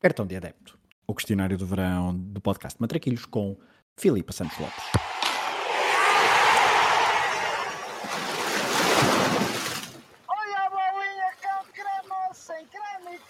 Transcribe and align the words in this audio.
Cartão 0.00 0.24
de 0.24 0.36
Adepto, 0.36 0.78
o 1.08 1.14
questionário 1.14 1.58
do 1.58 1.66
verão 1.66 2.14
do 2.14 2.40
podcast 2.40 2.80
Matraquilhos 2.80 3.26
com 3.26 3.56
Filipe 3.96 4.32
Santos 4.32 4.56
Lopes. 4.56 4.84
Olha 10.28 10.58
a 10.60 10.70
bolinha 10.70 11.32
com 11.42 11.64
creme, 11.72 12.32
sem 12.32 12.64
creme 12.66 13.16
e 13.16 13.20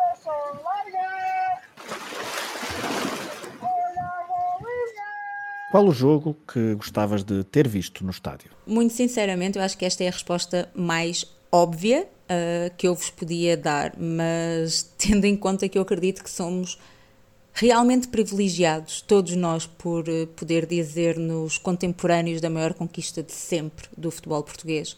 a 0.00 0.16
só 0.16 0.30
larga. 0.64 1.62
Olha 3.60 4.04
a 4.04 4.24
bolinha. 4.26 5.04
Qual 5.70 5.84
o 5.86 5.92
jogo 5.92 6.34
que 6.50 6.76
gostavas 6.76 7.22
de 7.22 7.44
ter 7.44 7.68
visto 7.68 8.02
no 8.02 8.10
estádio? 8.10 8.52
Muito 8.66 8.94
sinceramente, 8.94 9.58
eu 9.58 9.62
acho 9.62 9.76
que 9.76 9.84
esta 9.84 10.02
é 10.02 10.08
a 10.08 10.12
resposta 10.12 10.72
mais 10.74 11.38
óbvia 11.52 12.06
uh, 12.30 12.74
que 12.76 12.86
eu 12.86 12.94
vos 12.94 13.10
podia 13.10 13.56
dar, 13.56 13.94
mas 13.98 14.82
tendo 14.96 15.24
em 15.24 15.36
conta 15.36 15.68
que 15.68 15.76
eu 15.76 15.82
acredito 15.82 16.22
que 16.22 16.30
somos 16.30 16.78
realmente 17.52 18.08
privilegiados, 18.08 19.02
todos 19.02 19.34
nós, 19.34 19.66
por 19.66 20.08
uh, 20.08 20.26
poder 20.28 20.66
dizer-nos 20.66 21.58
contemporâneos 21.58 22.40
da 22.40 22.48
maior 22.48 22.74
conquista 22.74 23.22
de 23.22 23.32
sempre 23.32 23.88
do 23.96 24.10
futebol 24.10 24.42
português, 24.42 24.96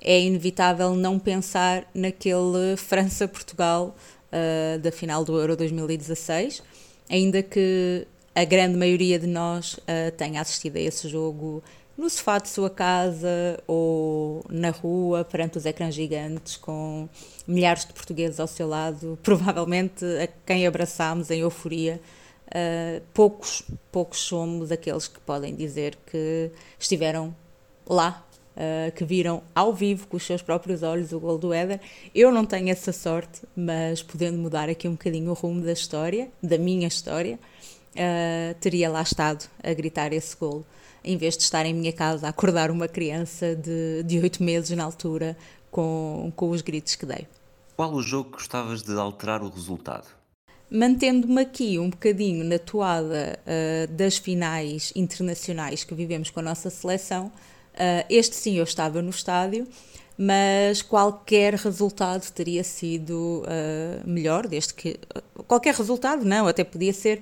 é 0.00 0.20
inevitável 0.20 0.94
não 0.94 1.18
pensar 1.18 1.88
naquele 1.94 2.76
França-Portugal 2.76 3.94
uh, 4.32 4.78
da 4.80 4.90
final 4.90 5.24
do 5.24 5.38
Euro 5.38 5.56
2016, 5.56 6.62
ainda 7.08 7.42
que 7.42 8.06
a 8.34 8.44
grande 8.44 8.76
maioria 8.76 9.18
de 9.18 9.26
nós 9.26 9.78
tenha 10.16 10.40
assistido 10.40 10.78
a 10.78 10.80
esse 10.80 11.06
jogo 11.06 11.62
no 12.02 12.10
sofá 12.10 12.38
de 12.38 12.48
sua 12.48 12.68
casa 12.68 13.62
ou 13.66 14.44
na 14.50 14.70
rua, 14.70 15.24
perante 15.24 15.56
os 15.56 15.64
ecrãs 15.64 15.94
gigantes, 15.94 16.56
com 16.56 17.08
milhares 17.46 17.86
de 17.86 17.92
portugueses 17.92 18.40
ao 18.40 18.48
seu 18.48 18.66
lado, 18.66 19.16
provavelmente 19.22 20.04
a 20.04 20.26
quem 20.44 20.66
abraçámos 20.66 21.30
em 21.30 21.40
euforia. 21.40 22.00
Uh, 22.48 23.00
poucos, 23.14 23.62
poucos 23.90 24.18
somos 24.18 24.70
aqueles 24.70 25.08
que 25.08 25.18
podem 25.20 25.54
dizer 25.54 25.96
que 26.04 26.50
estiveram 26.78 27.34
lá, 27.86 28.26
uh, 28.56 28.92
que 28.92 29.04
viram 29.04 29.42
ao 29.54 29.72
vivo 29.72 30.06
com 30.08 30.16
os 30.16 30.26
seus 30.26 30.42
próprios 30.42 30.82
olhos 30.82 31.12
o 31.12 31.20
gol 31.20 31.38
do 31.38 31.52
Éder. 31.54 31.80
Eu 32.14 32.30
não 32.32 32.44
tenho 32.44 32.68
essa 32.68 32.92
sorte, 32.92 33.42
mas 33.56 34.02
podendo 34.02 34.36
mudar 34.36 34.68
aqui 34.68 34.86
um 34.86 34.92
bocadinho 34.92 35.30
o 35.30 35.34
rumo 35.34 35.62
da 35.62 35.72
história, 35.72 36.28
da 36.42 36.58
minha 36.58 36.88
história, 36.88 37.38
uh, 37.94 38.54
teria 38.60 38.90
lá 38.90 39.02
estado 39.02 39.44
a 39.62 39.72
gritar 39.72 40.12
esse 40.12 40.36
gol 40.36 40.64
em 41.04 41.16
vez 41.16 41.36
de 41.36 41.42
estar 41.42 41.66
em 41.66 41.74
minha 41.74 41.92
casa 41.92 42.26
a 42.26 42.30
acordar 42.30 42.70
uma 42.70 42.88
criança 42.88 43.56
de, 43.56 44.02
de 44.04 44.20
8 44.20 44.42
meses 44.42 44.70
na 44.76 44.84
altura 44.84 45.36
com, 45.70 46.32
com 46.36 46.50
os 46.50 46.62
gritos 46.62 46.94
que 46.94 47.06
dei. 47.06 47.26
Qual 47.76 47.92
o 47.92 48.02
jogo 48.02 48.30
que 48.30 48.36
gostavas 48.36 48.82
de 48.82 48.92
alterar 48.92 49.42
o 49.42 49.48
resultado? 49.48 50.06
Mantendo-me 50.70 51.42
aqui 51.42 51.78
um 51.78 51.90
bocadinho 51.90 52.44
na 52.44 52.58
toada 52.58 53.38
uh, 53.42 53.92
das 53.92 54.16
finais 54.16 54.92
internacionais 54.96 55.84
que 55.84 55.94
vivemos 55.94 56.30
com 56.30 56.40
a 56.40 56.42
nossa 56.42 56.70
seleção, 56.70 57.26
uh, 57.26 58.06
este 58.08 58.36
sim 58.36 58.56
eu 58.56 58.64
estava 58.64 59.02
no 59.02 59.10
estádio, 59.10 59.66
mas 60.16 60.80
qualquer 60.80 61.54
resultado 61.54 62.30
teria 62.30 62.64
sido 62.64 63.42
uh, 63.42 64.08
melhor, 64.08 64.46
desde 64.46 64.72
que. 64.72 64.98
qualquer 65.46 65.74
resultado, 65.74 66.24
não, 66.24 66.46
até 66.46 66.64
podia 66.64 66.92
ser 66.92 67.20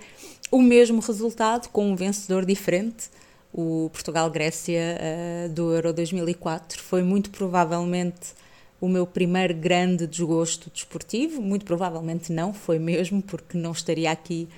o 0.51 0.61
mesmo 0.61 1.01
resultado 1.01 1.69
com 1.69 1.91
um 1.91 1.97
vencedor 1.97 2.45
diferente 2.45 3.11
o 3.53 3.91
Portugal-Grécia 3.93 4.97
uh, 4.97 5.49
do 5.51 5.75
Euro 5.75 5.93
2004. 5.93 6.81
Foi 6.81 7.03
muito 7.03 7.31
provavelmente 7.31 8.35
o 8.81 8.89
meu 8.89 9.07
primeiro 9.07 9.55
grande 9.55 10.07
desgosto 10.07 10.71
desportivo, 10.71 11.43
muito 11.43 11.65
provavelmente 11.65 12.33
não, 12.33 12.55
foi 12.55 12.79
mesmo, 12.79 13.21
porque 13.21 13.59
não 13.59 13.73
estaria 13.73 14.11
aqui 14.11 14.49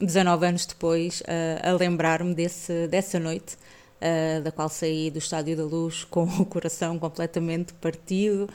19 0.00 0.46
anos 0.46 0.66
depois 0.66 1.20
uh, 1.22 1.68
a 1.68 1.72
lembrar-me 1.72 2.34
dessa 2.34 3.18
noite, 3.18 3.56
uh, 4.00 4.42
da 4.42 4.52
qual 4.52 4.68
saí 4.68 5.10
do 5.10 5.18
Estádio 5.18 5.56
da 5.56 5.64
Luz 5.64 6.04
com 6.10 6.24
o 6.24 6.46
coração 6.46 6.98
completamente 6.98 7.72
partido, 7.74 8.48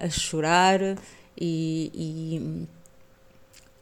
a 0.00 0.08
chorar 0.08 0.80
e, 1.38 1.92
e 1.94 2.66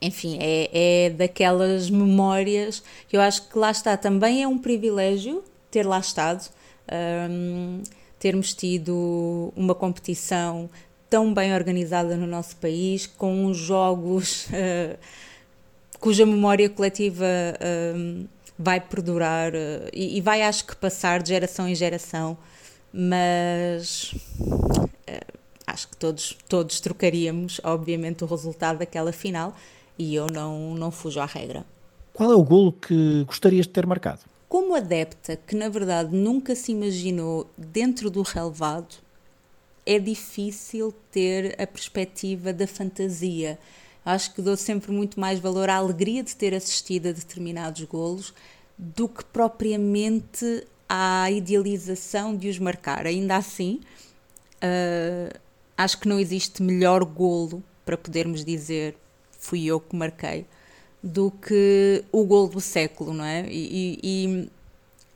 enfim, 0.01 0.39
é, 0.41 1.07
é 1.07 1.11
daquelas 1.11 1.91
memórias 1.91 2.83
que 3.09 3.17
eu 3.17 3.21
acho 3.21 3.49
que 3.49 3.59
lá 3.59 3.71
está. 3.71 3.97
Também 3.97 4.43
é 4.43 4.49
um 4.49 4.59
privilégio 4.59 5.43
ter 5.71 5.87
lá 5.87 5.99
estado, 5.99 6.49
um, 7.31 7.83
termos 8.19 8.55
tido 8.55 9.53
uma 9.57 9.75
competição 9.75 10.71
tão 11.11 11.33
bem 11.33 11.55
organizada 11.55 12.17
no 12.17 12.27
nosso 12.27 12.57
país, 12.57 13.07
com 13.07 13.53
jogos 13.53 14.47
uh, 14.47 14.99
cuja 15.99 16.25
memória 16.25 16.69
coletiva 16.69 17.25
uh, 17.25 18.29
vai 18.59 18.81
perdurar 18.81 19.53
uh, 19.55 19.89
e, 19.93 20.19
e, 20.19 20.21
vai, 20.21 20.43
acho 20.43 20.65
que, 20.67 20.77
passar 20.77 21.23
de 21.23 21.31
geração 21.31 21.69
em 21.69 21.75
geração, 21.75 22.37
mas 22.93 24.15
acho 25.67 25.89
que 25.89 25.97
todos, 25.97 26.37
todos 26.49 26.81
trocaríamos, 26.81 27.61
obviamente, 27.63 28.25
o 28.25 28.27
resultado 28.27 28.79
daquela 28.79 29.13
final 29.13 29.55
e 29.99 30.15
eu 30.15 30.27
não, 30.27 30.75
não 30.75 30.91
fujo 30.91 31.21
à 31.21 31.27
regra. 31.27 31.65
Qual 32.13 32.33
é 32.33 32.35
o 32.35 32.43
golo 32.43 32.73
que 32.73 33.25
gostarias 33.25 33.67
de 33.67 33.73
ter 33.73 33.87
marcado? 33.87 34.21
Como 34.49 34.75
adepta 34.75 35.37
que 35.37 35.55
na 35.55 35.69
verdade 35.69 36.15
nunca 36.17 36.55
se 36.55 36.73
imaginou 36.73 37.51
dentro 37.57 38.11
do 38.11 38.23
relevado, 38.23 38.97
é 39.85 39.99
difícil 39.99 40.95
ter 41.11 41.61
a 41.61 41.67
perspectiva 41.67 42.53
da 42.53 42.67
fantasia. 42.67 43.59
Acho 44.05 44.35
que 44.35 44.43
dou 44.43 44.57
sempre 44.57 44.93
muito 44.93 45.19
mais 45.21 45.39
valor 45.39 45.69
à 45.69 45.77
alegria 45.77 46.23
de 46.23 46.35
ter 46.35 46.55
assistido 46.55 47.09
a 47.09 47.13
determinados 47.13 47.85
golos 47.85 48.33
do 48.77 49.09
que 49.09 49.25
propriamente 49.25 50.67
à 50.89 51.31
idealização 51.31 52.37
de 52.37 52.49
os 52.49 52.59
marcar. 52.59 53.07
Ainda 53.07 53.37
assim, 53.37 53.81
uh, 54.63 55.39
acho 55.77 55.99
que 55.99 56.09
não 56.09 56.19
existe 56.19 56.63
melhor 56.63 57.05
golo 57.05 57.63
para 57.85 57.97
podermos 57.97 58.45
dizer 58.45 58.97
fui 59.39 59.65
eu 59.65 59.81
que 59.81 59.97
marquei, 59.97 60.45
do 61.03 61.31
que 61.31 62.05
o 62.13 62.25
gol 62.25 62.49
do 62.49 62.61
século, 62.61 63.15
não 63.15 63.25
é? 63.25 63.47
E, 63.49 63.99
e, 64.03 64.51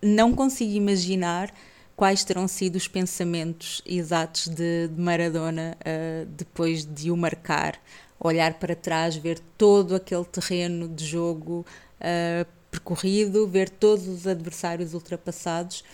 não 0.00 0.34
consigo 0.34 0.72
imaginar 0.72 1.52
quais 1.96 2.24
terão 2.24 2.48
sido 2.48 2.76
os 2.76 2.88
pensamentos 2.88 3.82
exatos 3.84 4.48
de, 4.48 4.88
de 4.88 5.00
Maradona 5.00 5.76
uh, 5.80 6.26
depois 6.26 6.84
de 6.84 7.10
o 7.10 7.16
marcar, 7.16 7.80
olhar 8.18 8.54
para 8.54 8.74
trás, 8.74 9.16
ver 9.16 9.38
todo 9.58 9.94
aquele 9.94 10.24
terreno 10.24 10.88
de 10.88 11.04
jogo 11.04 11.66
uh, 12.00 12.46
percorrido, 12.70 13.46
ver 13.46 13.68
todos 13.68 14.08
os 14.08 14.26
adversários 14.26 14.94
ultrapassados 14.94 15.84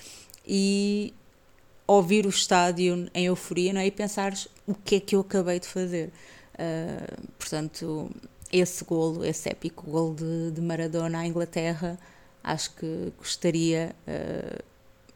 e 0.46 1.12
ouvir 1.86 2.26
o 2.26 2.28
estádio 2.28 3.10
em 3.14 3.26
euforia 3.26 3.72
não 3.72 3.80
é? 3.80 3.86
e 3.86 3.90
pensar 3.90 4.32
o 4.66 4.74
que 4.74 4.96
é 4.96 5.00
que 5.00 5.16
eu 5.16 5.20
acabei 5.20 5.58
de 5.58 5.66
fazer. 5.66 6.10
Uh, 6.58 7.28
portanto, 7.38 8.10
esse 8.52 8.84
golo, 8.84 9.24
esse 9.24 9.48
épico 9.48 9.88
golo 9.88 10.14
de, 10.14 10.50
de, 10.50 10.60
Maradona 10.60 11.20
à 11.20 11.26
Inglaterra, 11.26 11.98
acho 12.42 12.74
que 12.74 13.12
gostaria 13.16 13.94
uh, 14.06 14.62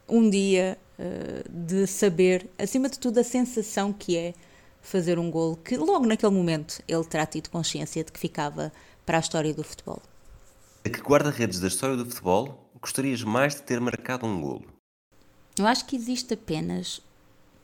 um 0.07 0.29
dia 0.29 0.77
uh, 0.97 1.49
de 1.49 1.85
saber, 1.85 2.49
acima 2.57 2.89
de 2.89 2.97
tudo, 2.97 3.19
a 3.19 3.23
sensação 3.23 3.91
que 3.91 4.15
é 4.15 4.33
fazer 4.81 5.17
um 5.17 5.31
golo 5.31 5.57
que 5.57 5.77
logo 5.77 6.05
naquele 6.05 6.33
momento 6.33 6.81
ele 6.87 7.03
terá 7.05 7.25
tido 7.25 7.49
consciência 7.49 8.03
de 8.03 8.11
que 8.11 8.19
ficava 8.19 8.71
para 9.05 9.17
a 9.17 9.19
história 9.19 9.53
do 9.53 9.63
futebol. 9.63 10.01
A 10.85 10.89
que 10.89 10.99
guarda-redes 10.99 11.59
da 11.59 11.67
história 11.67 11.95
do 11.95 12.05
futebol 12.05 12.69
gostarias 12.81 13.23
mais 13.23 13.55
de 13.55 13.63
ter 13.63 13.79
marcado 13.79 14.25
um 14.25 14.41
golo? 14.41 14.65
Eu 15.57 15.65
acho 15.65 15.85
que 15.85 15.95
existe 15.95 16.33
apenas 16.33 17.01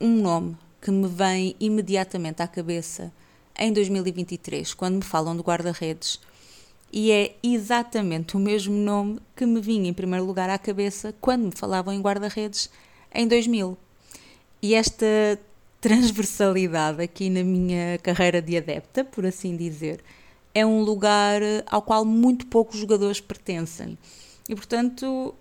um 0.00 0.22
nome 0.22 0.56
que 0.80 0.90
me 0.90 1.06
vem 1.06 1.54
imediatamente 1.60 2.40
à 2.40 2.48
cabeça 2.48 3.12
em 3.60 3.72
2023, 3.72 4.72
quando 4.72 4.96
me 4.96 5.02
falam 5.02 5.36
de 5.36 5.42
guarda-redes. 5.42 6.18
E 6.90 7.12
é 7.12 7.36
exatamente 7.42 8.36
o 8.36 8.40
mesmo 8.40 8.74
nome 8.74 9.20
que 9.36 9.44
me 9.44 9.60
vinha 9.60 9.90
em 9.90 9.92
primeiro 9.92 10.24
lugar 10.24 10.48
à 10.48 10.58
cabeça 10.58 11.14
quando 11.20 11.44
me 11.44 11.52
falavam 11.52 11.92
em 11.92 12.00
guarda-redes 12.00 12.70
em 13.14 13.28
2000. 13.28 13.76
E 14.62 14.74
esta 14.74 15.06
transversalidade 15.80 17.02
aqui 17.02 17.30
na 17.30 17.44
minha 17.44 17.98
carreira 17.98 18.42
de 18.42 18.56
adepta, 18.56 19.04
por 19.04 19.24
assim 19.24 19.56
dizer, 19.56 20.02
é 20.54 20.64
um 20.66 20.82
lugar 20.82 21.40
ao 21.66 21.82
qual 21.82 22.04
muito 22.04 22.46
poucos 22.46 22.78
jogadores 22.78 23.20
pertencem. 23.20 23.96
E 24.48 24.54
portanto, 24.54 25.34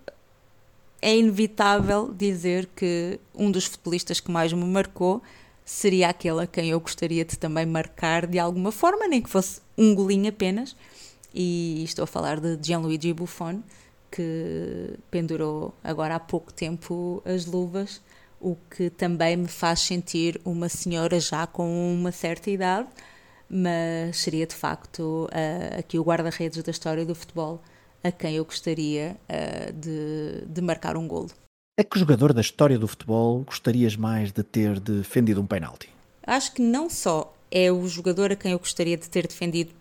é 1.02 1.18
inevitável 1.18 2.14
dizer 2.14 2.70
que 2.76 3.20
um 3.34 3.50
dos 3.50 3.66
futebolistas 3.66 4.20
que 4.20 4.30
mais 4.30 4.54
me 4.54 4.66
marcou 4.66 5.22
seria 5.70 6.10
aquele 6.10 6.42
a 6.42 6.48
quem 6.48 6.70
eu 6.70 6.80
gostaria 6.80 7.24
de 7.24 7.38
também 7.38 7.64
marcar 7.64 8.26
de 8.26 8.40
alguma 8.40 8.72
forma, 8.72 9.08
nem 9.08 9.22
que 9.22 9.30
fosse 9.30 9.62
um 9.78 9.94
golinho 9.94 10.28
apenas. 10.28 10.76
E 11.32 11.84
estou 11.84 12.04
a 12.04 12.08
falar 12.08 12.40
de 12.40 12.58
Gianluigi 12.60 13.14
Buffon, 13.14 13.62
que 14.10 14.98
pendurou 15.12 15.76
agora 15.84 16.16
há 16.16 16.20
pouco 16.20 16.52
tempo 16.52 17.22
as 17.24 17.46
luvas, 17.46 18.02
o 18.42 18.58
que 18.76 18.90
também 18.90 19.38
me 19.38 19.48
faz 19.48 19.82
sentir 19.82 20.42
uma 20.44 20.70
senhora 20.70 21.20
já 21.20 21.46
com 21.46 21.94
uma 21.94 22.12
certa 22.12 22.50
idade, 22.50 22.88
mas 23.48 24.18
seria 24.18 24.48
de 24.48 24.56
facto 24.56 25.30
uh, 25.32 25.80
aqui 25.80 26.00
o 26.00 26.04
guarda-redes 26.04 26.64
da 26.64 26.72
história 26.72 27.06
do 27.06 27.14
futebol 27.14 27.62
a 28.04 28.12
quem 28.12 28.38
eu 28.38 28.46
gostaria 28.46 29.16
uh, 29.30 29.72
de, 29.74 30.46
de 30.48 30.62
marcar 30.62 30.98
um 30.98 31.08
golo. 31.08 31.30
A 31.80 31.84
que 31.86 31.98
jogador 31.98 32.34
da 32.34 32.42
história 32.42 32.78
do 32.78 32.90
futebol 32.90 33.40
gostarias 33.40 33.96
mais 33.96 34.34
de 34.34 34.44
ter 34.44 34.82
defendido 34.82 35.40
um 35.40 35.48
penalti? 35.48 35.90
Acho 36.28 36.52
que 36.52 36.62
não 36.62 36.90
só 36.90 37.34
é 37.50 37.72
o 37.72 37.88
jogador 37.88 38.34
a 38.34 38.36
quem 38.36 38.52
eu 38.52 38.60
gostaria 38.60 38.98
de 38.98 39.10
ter 39.10 39.26
defendido 39.26 39.72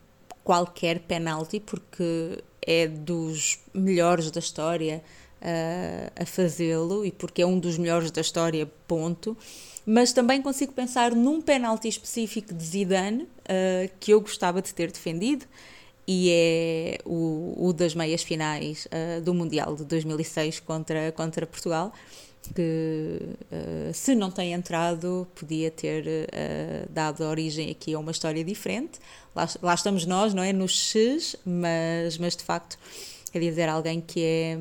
qualquer 0.44 1.00
penalti, 1.00 1.58
porque 1.58 2.38
é 2.64 2.86
dos 2.86 3.58
melhores 3.74 4.30
da 4.30 4.38
história 4.38 5.02
uh, 5.42 6.22
a 6.22 6.24
fazê-lo 6.24 7.04
e 7.04 7.10
porque 7.10 7.42
é 7.42 7.46
um 7.46 7.58
dos 7.58 7.76
melhores 7.76 8.12
da 8.12 8.20
história, 8.20 8.70
ponto. 8.86 9.36
Mas 9.84 10.12
também 10.12 10.40
consigo 10.40 10.72
pensar 10.72 11.16
num 11.16 11.40
penalti 11.40 11.88
específico 11.88 12.54
de 12.54 12.64
Zidane 12.64 13.24
uh, 13.24 13.90
que 13.98 14.12
eu 14.12 14.20
gostava 14.20 14.62
de 14.62 14.72
ter 14.72 14.92
defendido 14.92 15.46
e 16.10 16.30
é 16.30 16.98
o, 17.04 17.68
o 17.68 17.72
das 17.74 17.94
meias 17.94 18.22
finais 18.22 18.86
uh, 18.86 19.20
do 19.20 19.34
Mundial 19.34 19.76
de 19.76 19.84
2006 19.84 20.60
contra, 20.60 21.12
contra 21.12 21.46
Portugal 21.46 21.92
que 22.54 23.20
uh, 23.52 23.92
se 23.92 24.14
não 24.14 24.30
tem 24.30 24.54
entrado 24.54 25.28
podia 25.34 25.70
ter 25.70 26.06
uh, 26.06 26.90
dado 26.90 27.22
origem 27.24 27.70
aqui 27.70 27.92
a 27.92 27.98
uma 27.98 28.10
história 28.10 28.42
diferente. 28.42 28.98
Lá, 29.36 29.46
lá, 29.60 29.74
estamos 29.74 30.06
nós, 30.06 30.32
não 30.32 30.42
é, 30.42 30.50
nos 30.50 30.72
X 30.72 31.36
mas, 31.44 32.16
mas 32.16 32.34
de 32.34 32.42
facto 32.42 32.78
quer 33.30 33.40
dizer, 33.40 33.68
alguém 33.68 34.00
que 34.00 34.24
é 34.24 34.58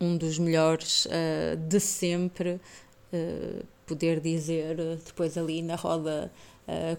um 0.00 0.16
dos 0.16 0.38
melhores 0.38 1.06
uh, 1.06 1.56
de 1.68 1.80
sempre 1.80 2.60
poder 3.86 4.20
dizer 4.20 4.76
depois 5.06 5.38
ali 5.38 5.62
na 5.62 5.74
roda 5.74 6.30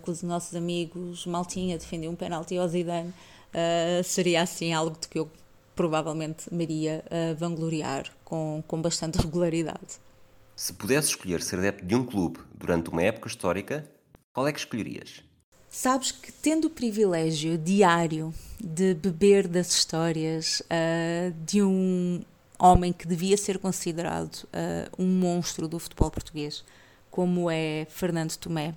com 0.02 0.10
os 0.10 0.24
nossos 0.24 0.56
amigos 0.56 1.26
Maltinha 1.28 1.78
defendeu 1.78 2.10
um 2.10 2.16
penalti 2.16 2.58
ao 2.58 2.68
Zidane 2.68 3.14
seria 4.04 4.42
assim 4.42 4.74
algo 4.74 4.98
de 5.00 5.08
que 5.08 5.20
eu 5.20 5.30
provavelmente 5.76 6.54
me 6.54 6.64
iria 6.64 7.04
vangloriar 7.38 8.06
com, 8.24 8.64
com 8.68 8.82
bastante 8.82 9.18
regularidade. 9.22 10.00
Se 10.56 10.74
pudesse 10.74 11.10
escolher 11.10 11.42
ser 11.42 11.60
adepto 11.60 11.86
de 11.86 11.96
um 11.96 12.04
clube 12.04 12.40
durante 12.56 12.90
uma 12.90 13.04
época 13.04 13.28
histórica, 13.28 13.88
qual 14.34 14.48
é 14.48 14.52
que 14.52 14.60
escolherias? 14.60 15.24
Sabes 15.70 16.12
que 16.12 16.32
tendo 16.32 16.66
o 16.66 16.70
privilégio 16.70 17.58
diário 17.58 18.34
de 18.60 18.94
beber 18.94 19.48
das 19.48 19.70
histórias 19.70 20.62
uh, 20.62 21.32
de 21.46 21.62
um 21.62 22.24
homem 22.58 22.94
que 22.94 23.08
devia 23.08 23.38
ser 23.38 23.60
considerado 23.60 24.44
uh, 24.46 24.90
um 24.98 25.06
monstro 25.06 25.68
do 25.68 25.78
futebol 25.78 26.10
português, 26.10 26.64
como 27.12 27.52
é 27.52 27.86
Fernando 27.90 28.36
Tomé, 28.38 28.74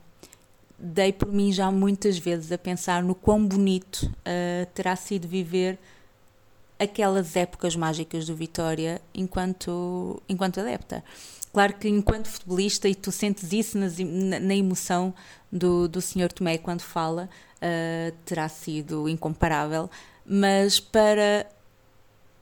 dei 0.80 1.12
por 1.12 1.30
mim 1.30 1.52
já 1.52 1.70
muitas 1.70 2.18
vezes 2.18 2.50
a 2.50 2.58
pensar 2.58 3.02
no 3.02 3.14
quão 3.14 3.44
bonito 3.44 4.04
uh, 4.04 4.66
terá 4.74 4.96
sido 4.96 5.28
viver 5.28 5.78
aquelas 6.78 7.36
épocas 7.36 7.76
mágicas 7.76 8.26
do 8.26 8.34
Vitória 8.34 9.00
enquanto, 9.14 10.22
enquanto 10.28 10.60
adepta. 10.60 11.04
Claro 11.52 11.74
que 11.74 11.88
enquanto 11.88 12.28
futebolista, 12.28 12.88
e 12.88 12.94
tu 12.94 13.12
sentes 13.12 13.52
isso 13.52 13.76
na, 13.76 14.54
emoção 14.54 15.12
do, 15.52 15.88
do 15.88 16.00
Sr. 16.00 16.32
Tomé 16.32 16.56
quando 16.56 16.80
fala, 16.80 17.28
uh, 17.56 18.16
terá 18.24 18.48
sido 18.48 19.08
incomparável, 19.08 19.90
mas 20.24 20.80
para 20.80 21.46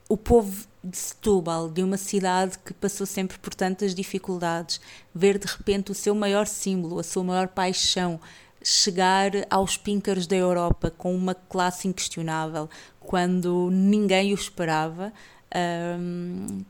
o 0.09 0.17
povo 0.17 0.67
de 0.83 0.97
Setúbal, 0.97 1.69
de 1.69 1.83
uma 1.83 1.97
cidade 1.97 2.57
que 2.59 2.73
passou 2.73 3.05
sempre 3.05 3.37
por 3.37 3.53
tantas 3.53 3.93
dificuldades, 3.93 4.81
ver 5.13 5.37
de 5.37 5.45
repente 5.45 5.91
o 5.91 5.95
seu 5.95 6.15
maior 6.15 6.47
símbolo, 6.47 6.99
a 6.99 7.03
sua 7.03 7.23
maior 7.23 7.47
paixão, 7.49 8.19
chegar 8.63 9.31
aos 9.49 9.77
píncaros 9.77 10.25
da 10.25 10.35
Europa 10.35 10.89
com 10.89 11.15
uma 11.15 11.35
classe 11.35 11.87
inquestionável, 11.87 12.67
quando 12.99 13.69
ninguém 13.71 14.31
o 14.31 14.35
esperava. 14.35 15.13
Um, 15.55 16.63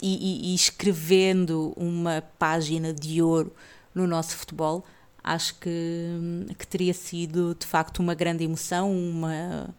e, 0.00 0.48
e, 0.50 0.52
e, 0.52 0.54
escrevendo 0.54 1.72
uma 1.76 2.24
página 2.36 2.92
de 2.92 3.22
ouro 3.22 3.54
no 3.94 4.04
nosso 4.04 4.36
futebol, 4.36 4.84
acho 5.22 5.54
que, 5.60 6.48
que 6.58 6.66
teria 6.66 6.92
sido 6.92 7.54
de 7.54 7.64
facto 7.64 8.00
uma 8.00 8.14
grande 8.14 8.42
emoção, 8.42 8.90
uma, 8.90 9.72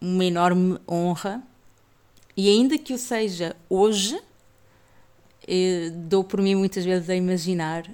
uma 0.00 0.24
enorme 0.24 0.78
honra. 0.88 1.42
E 2.36 2.48
ainda 2.48 2.76
que 2.76 2.92
o 2.92 2.98
seja 2.98 3.56
hoje, 3.68 4.20
eh, 5.48 5.90
dou 5.90 6.22
por 6.22 6.40
mim 6.42 6.54
muitas 6.54 6.84
vezes 6.84 7.08
a 7.08 7.14
imaginar 7.14 7.84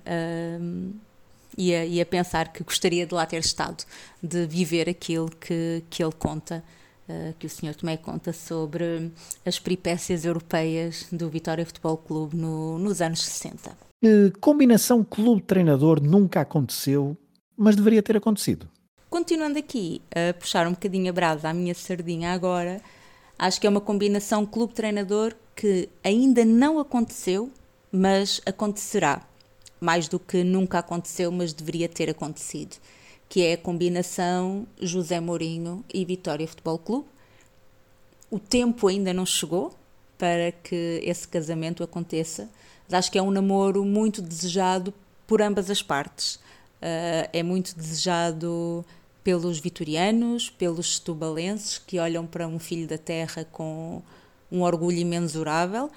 e 1.56 1.74
a, 1.74 1.84
e 1.84 2.00
a 2.00 2.06
pensar 2.06 2.52
que 2.52 2.64
gostaria 2.64 3.06
de 3.06 3.14
lá 3.14 3.26
ter 3.26 3.40
estado, 3.40 3.84
de 4.22 4.46
viver 4.46 4.88
aquilo 4.88 5.30
que, 5.30 5.82
que 5.88 6.02
ele 6.02 6.12
conta 6.12 6.62
Uh, 7.08 7.34
que 7.36 7.46
o 7.46 7.50
senhor 7.50 7.74
Tomé 7.74 7.96
conta 7.96 8.32
sobre 8.32 9.10
as 9.44 9.58
peripécias 9.58 10.24
europeias 10.24 11.08
do 11.10 11.28
Vitória 11.28 11.66
Futebol 11.66 11.96
Clube 11.96 12.36
no, 12.36 12.78
nos 12.78 13.02
anos 13.02 13.24
60. 13.24 13.76
Uh, 14.04 14.38
combinação 14.40 15.02
clube-treinador 15.02 16.00
nunca 16.00 16.42
aconteceu, 16.42 17.16
mas 17.56 17.74
deveria 17.74 18.00
ter 18.04 18.16
acontecido. 18.16 18.70
Continuando 19.10 19.58
aqui 19.58 20.00
a 20.14 20.32
puxar 20.32 20.64
um 20.68 20.70
bocadinho 20.70 21.10
a 21.10 21.12
brasa 21.12 21.48
à 21.48 21.52
minha 21.52 21.74
sardinha 21.74 22.32
agora, 22.32 22.80
acho 23.38 23.60
que 23.60 23.66
é 23.66 23.70
uma 23.70 23.80
combinação 23.80 24.46
clube-treinador 24.46 25.34
que 25.54 25.88
ainda 26.02 26.44
não 26.44 26.78
aconteceu, 26.78 27.50
mas 27.90 28.40
acontecerá 28.46 29.26
mais 29.80 30.06
do 30.06 30.18
que 30.18 30.44
nunca 30.44 30.78
aconteceu, 30.78 31.30
mas 31.32 31.52
deveria 31.52 31.88
ter 31.88 32.08
acontecido, 32.08 32.76
que 33.28 33.42
é 33.42 33.54
a 33.54 33.58
combinação 33.58 34.66
José 34.80 35.20
Mourinho 35.20 35.84
e 35.92 36.04
Vitória 36.04 36.46
Futebol 36.46 36.78
Clube. 36.78 37.06
O 38.30 38.38
tempo 38.38 38.86
ainda 38.86 39.12
não 39.12 39.26
chegou 39.26 39.74
para 40.16 40.52
que 40.52 41.00
esse 41.02 41.26
casamento 41.26 41.82
aconteça, 41.82 42.48
mas 42.88 42.94
acho 42.94 43.10
que 43.10 43.18
é 43.18 43.22
um 43.22 43.30
namoro 43.30 43.84
muito 43.84 44.22
desejado 44.22 44.94
por 45.26 45.42
ambas 45.42 45.68
as 45.68 45.82
partes. 45.82 46.36
Uh, 46.80 47.28
é 47.32 47.42
muito 47.42 47.76
desejado 47.76 48.84
pelos 49.22 49.58
vitorianos, 49.58 50.50
pelos 50.50 50.96
setubalenses, 50.96 51.78
que 51.78 51.98
olham 51.98 52.26
para 52.26 52.46
um 52.46 52.58
filho 52.58 52.86
da 52.86 52.98
terra 52.98 53.44
com 53.50 54.02
um 54.50 54.62
orgulho 54.62 54.98
imensurável, 54.98 55.90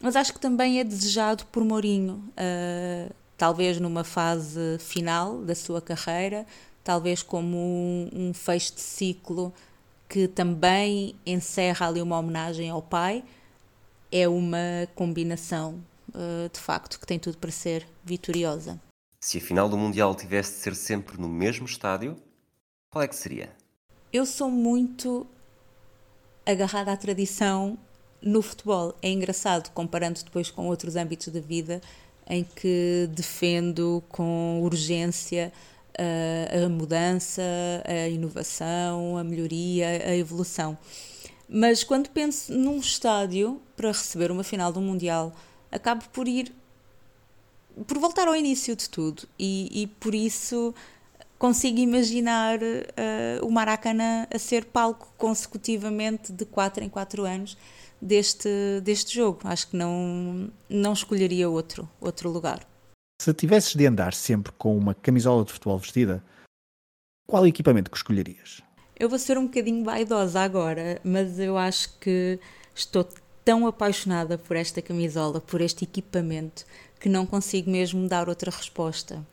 mas 0.00 0.16
acho 0.16 0.34
que 0.34 0.40
também 0.40 0.80
é 0.80 0.84
desejado 0.84 1.46
por 1.46 1.64
Mourinho. 1.64 2.22
Uh, 2.30 3.12
talvez 3.38 3.80
numa 3.80 4.04
fase 4.04 4.78
final 4.78 5.38
da 5.38 5.54
sua 5.54 5.80
carreira, 5.80 6.46
talvez 6.84 7.22
como 7.22 7.56
um, 7.56 8.10
um 8.12 8.34
fecho 8.34 8.74
de 8.74 8.80
ciclo 8.80 9.52
que 10.08 10.28
também 10.28 11.14
encerra 11.24 11.88
ali 11.88 12.02
uma 12.02 12.18
homenagem 12.18 12.68
ao 12.68 12.82
pai, 12.82 13.24
é 14.10 14.28
uma 14.28 14.86
combinação 14.94 15.82
uh, 16.10 16.48
de 16.52 16.60
facto 16.60 17.00
que 17.00 17.06
tem 17.06 17.18
tudo 17.18 17.38
para 17.38 17.50
ser 17.50 17.86
vitoriosa. 18.04 18.78
Se 19.20 19.38
a 19.38 19.40
final 19.40 19.68
do 19.68 19.78
Mundial 19.78 20.14
tivesse 20.14 20.52
de 20.52 20.58
ser 20.58 20.74
sempre 20.74 21.18
no 21.18 21.28
mesmo 21.28 21.64
estádio, 21.64 22.16
qual 22.92 23.02
é 23.02 23.08
que 23.08 23.16
seria? 23.16 23.50
Eu 24.12 24.26
sou 24.26 24.50
muito 24.50 25.26
agarrada 26.44 26.92
à 26.92 26.96
tradição 26.96 27.78
no 28.20 28.42
futebol. 28.42 28.94
É 29.00 29.08
engraçado, 29.08 29.70
comparando 29.70 30.22
depois 30.22 30.50
com 30.50 30.68
outros 30.68 30.94
âmbitos 30.94 31.28
da 31.28 31.40
vida, 31.40 31.80
em 32.28 32.44
que 32.44 33.08
defendo 33.10 34.04
com 34.10 34.60
urgência 34.62 35.50
uh, 35.98 36.66
a 36.66 36.68
mudança, 36.68 37.42
a 37.86 38.08
inovação, 38.08 39.16
a 39.16 39.24
melhoria, 39.24 39.88
a 39.88 40.14
evolução. 40.14 40.76
Mas 41.48 41.82
quando 41.82 42.10
penso 42.10 42.52
num 42.52 42.78
estádio 42.78 43.60
para 43.74 43.88
receber 43.88 44.30
uma 44.30 44.44
final 44.44 44.70
do 44.70 44.82
Mundial, 44.82 45.34
acabo 45.70 46.04
por 46.12 46.28
ir 46.28 46.54
por 47.86 47.98
voltar 47.98 48.28
ao 48.28 48.36
início 48.36 48.76
de 48.76 48.86
tudo 48.90 49.26
e, 49.38 49.82
e 49.82 49.86
por 49.86 50.14
isso 50.14 50.74
consigo 51.42 51.80
imaginar 51.80 52.60
uh, 52.62 53.44
o 53.44 53.50
Maracanã 53.50 54.28
a 54.32 54.38
ser 54.38 54.64
palco 54.66 55.12
consecutivamente 55.18 56.32
de 56.32 56.44
4 56.44 56.84
em 56.84 56.88
4 56.88 57.24
anos 57.24 57.58
deste, 58.00 58.48
deste 58.84 59.16
jogo. 59.16 59.40
Acho 59.42 59.66
que 59.66 59.76
não, 59.76 60.52
não 60.70 60.92
escolheria 60.92 61.50
outro, 61.50 61.90
outro 62.00 62.30
lugar. 62.30 62.64
Se 63.20 63.34
tivesses 63.34 63.74
de 63.74 63.84
andar 63.84 64.14
sempre 64.14 64.52
com 64.52 64.78
uma 64.78 64.94
camisola 64.94 65.44
de 65.44 65.50
futebol 65.50 65.78
vestida, 65.78 66.22
qual 67.26 67.44
equipamento 67.44 67.90
que 67.90 67.96
escolherias? 67.96 68.62
Eu 68.96 69.08
vou 69.08 69.18
ser 69.18 69.36
um 69.36 69.46
bocadinho 69.46 69.84
vaidosa 69.84 70.42
agora, 70.42 71.00
mas 71.02 71.40
eu 71.40 71.58
acho 71.58 71.98
que 71.98 72.38
estou 72.72 73.04
tão 73.44 73.66
apaixonada 73.66 74.38
por 74.38 74.56
esta 74.56 74.80
camisola, 74.80 75.40
por 75.40 75.60
este 75.60 75.82
equipamento, 75.82 76.64
que 77.00 77.08
não 77.08 77.26
consigo 77.26 77.68
mesmo 77.68 78.06
dar 78.06 78.28
outra 78.28 78.52
resposta. 78.52 79.26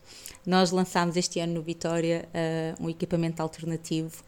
Nós 0.46 0.72
lançámos 0.72 1.18
este 1.18 1.40
ano 1.40 1.54
no 1.54 1.62
Vitória 1.62 2.28
uh, 2.30 2.84
um 2.84 2.90
equipamento 2.90 3.42
alternativo 3.42 4.24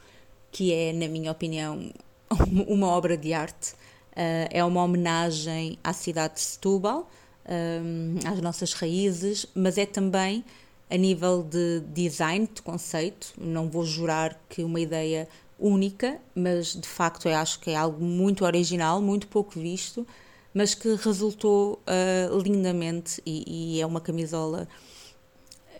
que 0.51 0.73
é, 0.73 0.91
na 0.91 1.07
minha 1.07 1.31
opinião, 1.31 1.91
uma 2.67 2.87
obra 2.87 3.17
de 3.17 3.33
arte. 3.33 3.73
Uh, 4.11 4.47
é 4.49 4.63
uma 4.63 4.83
homenagem 4.83 5.79
à 5.83 5.93
cidade 5.93 6.35
de 6.35 6.41
Setúbal, 6.41 7.09
um, 7.47 8.15
às 8.29 8.41
nossas 8.41 8.73
raízes, 8.73 9.45
mas 9.55 9.77
é 9.77 9.85
também 9.85 10.43
a 10.89 10.97
nível 10.97 11.41
de 11.41 11.79
design, 11.93 12.49
de 12.53 12.61
conceito. 12.61 13.33
Não 13.37 13.69
vou 13.69 13.85
jurar 13.85 14.37
que 14.49 14.63
uma 14.63 14.79
ideia 14.79 15.27
única, 15.57 16.19
mas 16.35 16.73
de 16.73 16.87
facto 16.87 17.29
eu 17.29 17.35
acho 17.35 17.59
que 17.59 17.69
é 17.69 17.75
algo 17.75 18.03
muito 18.03 18.43
original, 18.43 19.01
muito 19.01 19.27
pouco 19.27 19.57
visto, 19.57 20.05
mas 20.53 20.73
que 20.73 20.95
resultou 20.95 21.79
uh, 21.87 22.37
lindamente 22.39 23.21
e, 23.25 23.77
e, 23.77 23.81
é 23.81 23.85
uma 23.85 24.01
camisola. 24.01 24.67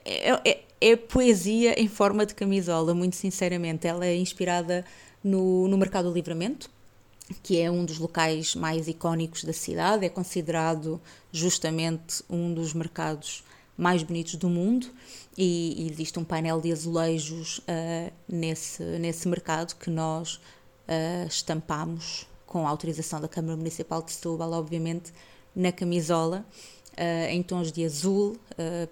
É, 0.05 0.49
é, 0.49 0.63
é, 0.79 0.95
poesia 0.95 1.79
em 1.79 1.87
forma 1.87 2.25
de 2.25 2.33
camisola, 2.33 2.93
muito 2.93 3.15
sinceramente. 3.15 3.87
Ela 3.87 4.05
é 4.05 4.15
inspirada 4.15 4.85
no, 5.23 5.67
no 5.67 5.77
Mercado 5.77 6.09
do 6.09 6.13
Livramento, 6.13 6.69
que 7.43 7.59
é 7.59 7.69
um 7.69 7.85
dos 7.85 7.97
locais 7.97 8.55
mais 8.55 8.87
icónicos 8.87 9.43
da 9.43 9.53
cidade, 9.53 10.05
é 10.05 10.09
considerado 10.09 10.99
justamente 11.31 12.23
um 12.29 12.53
dos 12.53 12.73
mercados 12.73 13.43
mais 13.77 14.03
bonitos 14.03 14.35
do 14.35 14.49
mundo. 14.49 14.87
E, 15.37 15.87
existe 15.91 16.19
um 16.19 16.23
painel 16.23 16.59
de 16.59 16.71
azulejos 16.71 17.59
uh, 17.59 18.11
nesse, 18.27 18.83
nesse 18.83 19.27
mercado 19.27 19.75
que 19.75 19.89
nós 19.89 20.35
uh, 20.35 21.27
estampamos 21.27 22.27
com 22.45 22.67
a 22.67 22.69
autorização 22.69 23.21
da 23.21 23.29
Câmara 23.29 23.55
Municipal 23.55 24.01
de 24.01 24.11
Setúbal, 24.11 24.51
obviamente, 24.51 25.13
na 25.55 25.71
camisola, 25.71 26.45
em 27.29 27.41
tons 27.41 27.71
de 27.71 27.85
azul, 27.85 28.37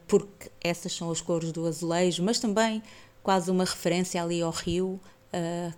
porque 0.08 0.50
essas 0.62 0.94
são 0.94 1.12
as 1.12 1.22
cores 1.22 1.52
do 1.52 1.68
azulejo, 1.68 2.24
mas 2.24 2.40
também 2.40 2.82
quase 3.22 3.52
uma 3.52 3.66
referência 3.66 4.24
ali 4.24 4.42
ao 4.42 4.52
rio, 4.52 5.00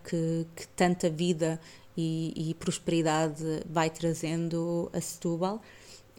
que, 0.04 0.46
que 0.56 0.68
tanta 0.70 1.10
vida 1.10 1.60
e, 1.98 2.50
e 2.52 2.54
prosperidade 2.54 3.44
vai 3.70 3.90
trazendo 3.90 4.90
a 4.94 5.02
Setúbal 5.02 5.62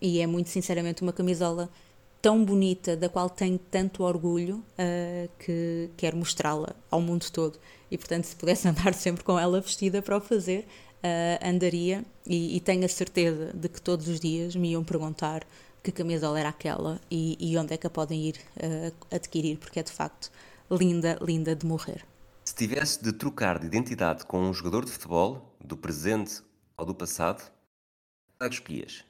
e 0.03 0.21
é 0.21 0.27
muito 0.27 0.51
sinceramente 0.51 1.01
uma 1.01 1.13
camisola 1.13 1.71
tão 2.21 2.45
bonita, 2.45 2.97
da 2.97 3.09
qual 3.09 3.31
tenho 3.31 3.59
tanto 3.71 4.03
orgulho, 4.03 4.57
uh, 4.57 5.29
que 5.39 5.91
quero 5.97 6.17
mostrá-la 6.17 6.75
ao 6.91 7.01
mundo 7.01 7.31
todo. 7.31 7.59
E 7.91 7.97
portanto, 7.97 8.25
se 8.25 8.35
pudesse 8.35 8.67
andar 8.69 8.95
sempre 8.95 9.23
com 9.23 9.39
ela 9.39 9.61
vestida 9.61 10.03
para 10.03 10.17
o 10.17 10.21
fazer, 10.21 10.67
uh, 11.05 11.49
andaria. 11.49 12.05
E, 12.27 12.57
e, 12.57 12.61
tenho 12.61 12.85
a 12.85 12.89
certeza 12.89 13.53
de 13.55 13.69
que 13.69 13.81
todos 13.81 14.09
os 14.09 14.19
dias 14.19 14.57
me 14.57 14.73
iam 14.73 14.83
perguntar 14.83 15.45
que 15.83 15.91
camisola 15.91 16.39
era 16.39 16.49
aquela 16.49 17.01
e, 17.11 17.37
e 17.41 17.57
onde 17.59 17.75
é 17.75 17.77
que 17.77 17.87
a 17.87 17.91
podem 17.91 18.29
ir 18.29 18.37
uh, 18.57 19.15
adquirir, 19.15 19.59
porque 19.59 19.81
é 19.81 19.83
de 19.83 19.93
facto 19.93 20.31
linda, 20.71 21.19
linda 21.21 21.55
de 21.57 21.67
morrer. 21.67 22.05
Se 22.45 22.55
tivesse 22.55 23.03
de 23.03 23.13
trocar 23.13 23.59
de 23.59 23.67
identidade 23.67 24.25
com 24.27 24.41
um 24.41 24.53
jogador 24.53 24.85
de 24.85 24.91
futebol, 24.91 25.55
do 25.61 25.77
presente 25.77 26.43
ou 26.77 26.85
do 26.85 26.95
passado, 26.95 27.43
qual 28.39 28.47
é 28.47 28.49
que 28.49 28.55
escolhias? 28.57 29.05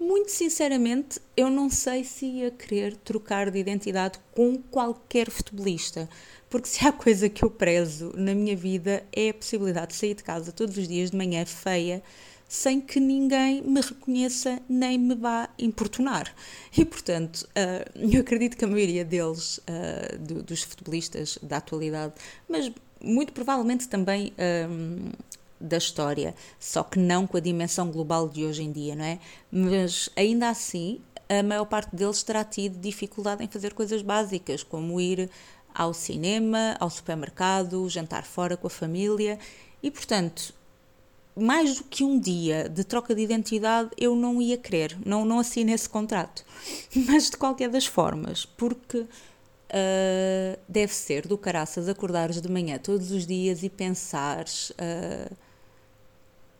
Muito 0.00 0.32
sinceramente, 0.32 1.20
eu 1.36 1.48
não 1.48 1.70
sei 1.70 2.02
se 2.02 2.26
ia 2.26 2.50
querer 2.50 2.96
trocar 2.96 3.52
de 3.52 3.58
identidade 3.58 4.18
com 4.34 4.58
qualquer 4.58 5.30
futebolista, 5.30 6.08
porque 6.50 6.66
se 6.66 6.84
há 6.84 6.90
coisa 6.90 7.28
que 7.28 7.44
eu 7.44 7.50
prezo 7.50 8.12
na 8.16 8.34
minha 8.34 8.56
vida 8.56 9.06
é 9.12 9.28
a 9.28 9.34
possibilidade 9.34 9.92
de 9.92 9.94
sair 9.94 10.14
de 10.14 10.24
casa 10.24 10.50
todos 10.50 10.76
os 10.76 10.88
dias 10.88 11.12
de 11.12 11.16
manhã 11.16 11.46
feia 11.46 12.02
sem 12.52 12.82
que 12.82 13.00
ninguém 13.00 13.62
me 13.62 13.80
reconheça 13.80 14.60
nem 14.68 14.98
me 14.98 15.14
vá 15.14 15.48
importunar. 15.58 16.34
E, 16.76 16.84
portanto, 16.84 17.48
uh, 17.56 17.98
eu 17.98 18.20
acredito 18.20 18.58
que 18.58 18.64
a 18.66 18.68
maioria 18.68 19.06
deles, 19.06 19.58
do, 20.20 20.42
dos 20.42 20.62
futebolistas 20.62 21.38
da 21.42 21.56
atualidade, 21.56 22.12
mas 22.46 22.70
muito 23.02 23.32
provavelmente 23.32 23.88
também 23.88 24.34
ah, 24.38 25.12
da 25.58 25.78
história, 25.78 26.34
só 26.60 26.82
que 26.82 26.98
não 26.98 27.26
com 27.26 27.38
a 27.38 27.40
dimensão 27.40 27.90
global 27.90 28.28
de 28.28 28.44
hoje 28.44 28.62
em 28.62 28.70
dia, 28.70 28.94
não 28.94 29.04
é? 29.04 29.18
Mas 29.50 30.10
ainda 30.14 30.50
assim, 30.50 31.00
a 31.28 31.42
maior 31.42 31.64
parte 31.64 31.96
deles 31.96 32.22
terá 32.22 32.44
tido 32.44 32.78
dificuldade 32.78 33.42
em 33.42 33.48
fazer 33.48 33.72
coisas 33.72 34.02
básicas, 34.02 34.62
como 34.62 35.00
ir 35.00 35.30
ao 35.74 35.94
cinema, 35.94 36.76
ao 36.78 36.90
supermercado, 36.90 37.88
jantar 37.88 38.24
fora 38.24 38.58
com 38.58 38.66
a 38.66 38.70
família, 38.70 39.38
e 39.82 39.90
portanto 39.90 40.54
mais 41.36 41.76
do 41.78 41.84
que 41.84 42.04
um 42.04 42.18
dia 42.18 42.68
de 42.68 42.84
troca 42.84 43.14
de 43.14 43.22
identidade 43.22 43.90
eu 43.96 44.14
não 44.14 44.40
ia 44.40 44.56
querer, 44.56 44.96
não, 45.04 45.24
não 45.24 45.38
assino 45.38 45.70
esse 45.70 45.88
contrato. 45.88 46.44
Mas 46.94 47.30
de 47.30 47.36
qualquer 47.36 47.68
das 47.68 47.86
formas, 47.86 48.44
porque 48.44 48.98
uh, 48.98 50.58
deve 50.68 50.92
ser 50.92 51.26
do 51.26 51.38
caraças 51.38 51.88
acordares 51.88 52.40
de 52.40 52.48
manhã 52.48 52.78
todos 52.78 53.10
os 53.10 53.26
dias 53.26 53.62
e 53.62 53.70
pensares 53.70 54.70
uh, 54.70 55.34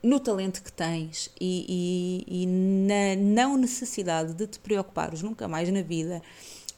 no 0.03 0.19
talento 0.19 0.63
que 0.63 0.73
tens 0.73 1.31
e, 1.41 2.25
e, 2.29 2.43
e, 2.43 2.47
na 2.47 3.15
não 3.17 3.57
necessidade 3.57 4.35
de 4.35 4.47
te 4.49 4.59
preocupares 4.59 5.23
nunca 5.23 5.47
mais 5.47 5.71
na 5.71 5.83
vida 5.83 6.21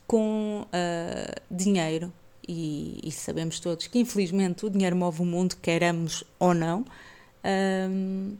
com 0.07 0.67
uh, 0.67 1.43
dinheiro. 1.51 2.13
E, 2.47 3.01
e 3.03 3.11
sabemos 3.11 3.59
todos 3.59 3.87
que 3.87 3.99
infelizmente 3.99 4.67
o 4.67 4.71
dinheiro 4.71 4.95
move 4.95 5.23
o 5.23 5.25
mundo, 5.25 5.57
queremos 5.57 6.25
ou 6.39 6.53
não. 6.53 6.85
Um, 7.45 8.37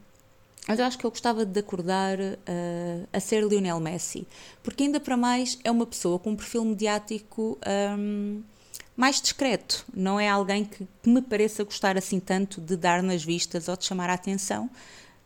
mas 0.67 0.79
eu 0.79 0.85
acho 0.85 0.97
que 0.97 1.05
eu 1.05 1.11
gostava 1.11 1.45
de 1.45 1.59
acordar 1.59 2.19
uh, 2.19 3.07
a 3.13 3.19
ser 3.19 3.45
Lionel 3.45 3.79
Messi, 3.79 4.27
porque 4.63 4.83
ainda 4.83 4.99
para 4.99 5.15
mais 5.15 5.59
é 5.63 5.69
uma 5.69 5.85
pessoa 5.85 6.17
com 6.17 6.31
um 6.31 6.35
perfil 6.35 6.65
mediático 6.65 7.57
um, 7.97 8.41
mais 8.97 9.21
discreto, 9.21 9.85
não 9.93 10.19
é 10.19 10.27
alguém 10.27 10.65
que, 10.65 10.87
que, 11.03 11.09
me 11.09 11.21
pareça 11.21 11.63
gostar 11.63 11.97
assim 11.97 12.19
tanto 12.19 12.59
de 12.59 12.75
dar 12.75 13.03
nas 13.03 13.23
vistas 13.23 13.67
ou 13.67 13.77
de 13.77 13.85
chamar 13.85 14.09
a 14.09 14.13
atenção, 14.13 14.69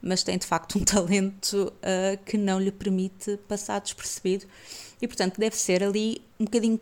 mas 0.01 0.24
tem 0.24 0.38
de 0.38 0.45
facto 0.45 0.77
um 0.77 0.83
talento 0.83 1.71
uh, 1.77 2.24
que 2.25 2.38
não 2.38 2.59
lhe 2.59 2.71
permite 2.71 3.38
passar 3.48 3.79
despercebido. 3.79 4.45
E 5.01 5.07
portanto 5.07 5.39
deve 5.39 5.55
ser 5.55 5.81
ali 5.81 6.21
um 6.38 6.43
bocadinho 6.43 6.79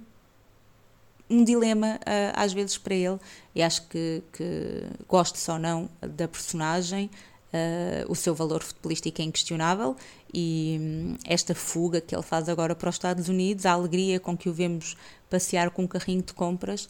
um 1.30 1.44
dilema 1.44 2.00
uh, 2.02 2.34
às 2.34 2.54
vezes 2.54 2.78
para 2.78 2.96
ele. 2.96 3.20
E 3.54 3.62
acho 3.62 3.88
que, 3.88 4.24
que 4.34 4.84
goste 5.08 5.40
ou 5.50 5.60
não 5.60 5.90
da 6.02 6.28
personagem 6.28 7.10
uh, 7.54 8.12
o 8.12 8.16
seu 8.16 8.34
valor 8.34 8.64
futebolístico 8.64 9.22
é 9.22 9.26
inquestionável. 9.26 9.96
E 10.34 10.78
um, 10.80 11.18
esta 11.26 11.56
fuga 11.56 12.02
que 12.02 12.16
ele 12.16 12.24
faz 12.24 12.50
agora 12.50 12.76
para 12.76 12.90
os 12.90 12.96
Estados 12.96 13.30
Unidos 13.30 13.66
a 13.66 13.72
alegria 13.72 14.20
com 14.20 14.38
que 14.38 14.50
o 14.50 14.54
vemos 14.54 14.96
passear 15.30 15.70
com 15.72 15.84
um 15.84 15.88
carrinho 15.88 16.22
de 16.22 16.34
compras 16.34 16.90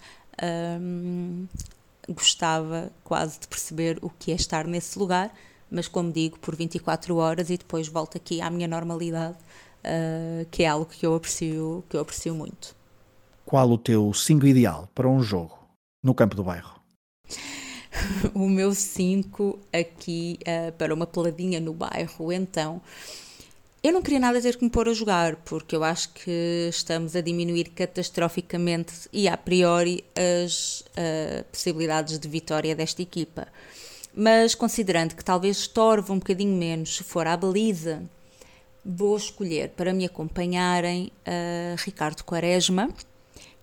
um, 0.82 1.48
gostava 2.10 2.92
quase 3.04 3.40
de 3.40 3.48
perceber 3.48 3.98
o 4.02 4.10
que 4.10 4.32
é 4.32 4.36
estar 4.36 4.66
nesse 4.68 4.98
lugar. 4.98 5.34
Mas 5.70 5.88
como 5.88 6.12
digo, 6.12 6.40
por 6.40 6.56
24 6.56 7.16
horas 7.18 7.50
e 7.50 7.58
depois 7.58 7.90
volto 7.90 8.16
aqui 8.16 8.40
à 8.40 8.50
minha 8.50 8.68
normalidade, 8.68 9.38
uh, 9.84 10.46
que 10.50 10.64
é 10.64 10.68
algo 10.68 10.86
que 10.86 11.06
eu 11.06 11.14
aprecio, 11.14 11.84
que 11.90 11.98
eu 11.98 12.02
aprecio 12.02 12.34
muito 12.34 12.78
qual 13.48 13.72
o 13.72 13.78
teu 13.78 14.14
5 14.14 14.46
ideal 14.46 14.90
para 14.94 15.08
um 15.08 15.24
jogo 15.24 15.58
no 16.04 16.14
campo 16.14 16.36
do 16.36 16.44
bairro? 16.44 16.78
o 18.36 18.48
meu 18.50 18.76
5 18.76 19.58
aqui 19.72 20.38
uh, 20.42 20.74
para 20.74 20.94
uma 20.94 21.08
peladinha 21.08 21.58
no 21.62 21.74
bairro, 21.74 22.32
então. 22.34 22.82
Eu 23.82 23.94
não 23.94 24.02
queria 24.02 24.20
nada 24.20 24.42
ter 24.42 24.58
que 24.58 24.66
me 24.66 24.70
pôr 24.70 24.90
a 24.90 24.94
jogar, 24.94 25.38
porque 25.38 25.74
eu 25.74 25.82
acho 25.82 26.10
que 26.10 26.68
estamos 26.70 27.16
a 27.16 27.22
diminuir 27.22 27.70
catastroficamente 27.70 29.08
e 29.14 29.30
a 29.30 29.38
priori 29.38 30.04
as 30.14 30.82
uh, 30.82 31.46
possibilidades 31.50 32.20
de 32.20 32.28
vitória 32.28 32.76
desta 32.76 33.02
equipa. 33.02 33.48
Mas 34.14 34.56
considerando 34.56 35.16
que 35.16 35.24
talvez 35.24 35.58
estorve 35.58 36.12
um 36.12 36.20
bocadinho 36.20 36.58
menos 36.58 36.98
se 36.98 37.04
for 37.04 37.26
à 37.26 37.38
baliza, 37.38 38.04
vou 38.84 39.16
escolher 39.16 39.70
para 39.70 39.94
me 39.94 40.04
acompanharem 40.04 41.14
uh, 41.26 41.76
Ricardo 41.78 42.24
Quaresma, 42.24 42.90